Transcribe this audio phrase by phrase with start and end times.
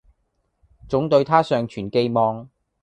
[0.89, 2.49] 總對她尚存寄望